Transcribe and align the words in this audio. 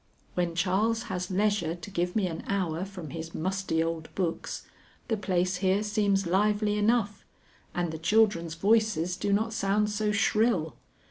When 0.33 0.55
Charles 0.55 1.03
has 1.03 1.29
leisure 1.29 1.75
to 1.75 1.91
give 1.91 2.15
me 2.15 2.25
an 2.25 2.43
hour 2.47 2.85
from 2.85 3.11
his 3.11 3.35
musty 3.35 3.83
old 3.83 4.09
books, 4.15 4.65
the 5.09 5.15
place 5.15 5.57
here 5.57 5.83
seems 5.83 6.25
lively 6.25 6.75
enough, 6.75 7.23
and 7.75 7.91
the 7.91 7.99
children's 7.99 8.55
voices 8.55 9.15
do 9.15 9.31
not 9.31 9.53
sound 9.53 9.91
so 9.91 10.11
shrill. 10.11 10.75